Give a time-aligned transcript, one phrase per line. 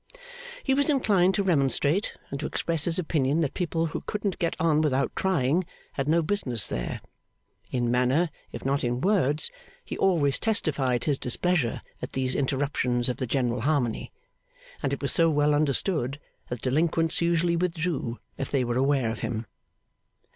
[0.63, 4.55] He was inclined to remonstrate, and to express his opinion that people who couldn't get
[4.59, 7.01] on without crying, had no business there.
[7.71, 9.51] In manner, if not in words,
[9.85, 14.11] he always testified his displeasure at these interruptions of the general harmony;
[14.81, 19.19] and it was so well understood, that delinquents usually withdrew if they were aware of
[19.19, 19.45] him.